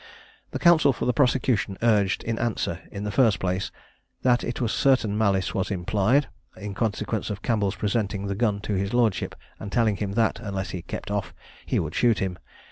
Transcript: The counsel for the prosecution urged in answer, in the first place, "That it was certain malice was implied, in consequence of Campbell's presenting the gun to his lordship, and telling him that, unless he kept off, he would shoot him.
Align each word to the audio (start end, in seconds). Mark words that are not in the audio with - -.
The 0.49 0.57
counsel 0.57 0.93
for 0.93 1.05
the 1.05 1.13
prosecution 1.13 1.77
urged 1.83 2.23
in 2.23 2.39
answer, 2.39 2.81
in 2.91 3.03
the 3.03 3.11
first 3.11 3.37
place, 3.37 3.71
"That 4.23 4.43
it 4.43 4.59
was 4.59 4.71
certain 4.71 5.15
malice 5.15 5.53
was 5.53 5.69
implied, 5.69 6.27
in 6.57 6.73
consequence 6.73 7.29
of 7.29 7.43
Campbell's 7.43 7.75
presenting 7.75 8.25
the 8.25 8.33
gun 8.33 8.61
to 8.61 8.73
his 8.73 8.95
lordship, 8.95 9.35
and 9.59 9.71
telling 9.71 9.97
him 9.97 10.13
that, 10.13 10.39
unless 10.39 10.71
he 10.71 10.81
kept 10.81 11.11
off, 11.11 11.35
he 11.67 11.77
would 11.77 11.93
shoot 11.93 12.17
him. 12.17 12.39